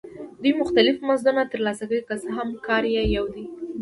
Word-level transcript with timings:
دوی 0.41 0.53
مختلف 0.61 0.95
مزدونه 1.09 1.43
ترلاسه 1.51 1.83
کوي 1.89 2.01
که 2.07 2.15
څه 2.21 2.29
هم 2.37 2.49
کار 2.65 2.83
یې 2.95 3.03
یو 3.15 3.25
دی 3.33 3.45